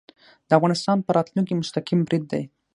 د 0.47 0.49
افغانستان 0.57 0.97
په 1.01 1.09
راتلونکې 1.17 1.59
مستقیم 1.61 1.99
برید 2.07 2.23
دی 2.31 2.43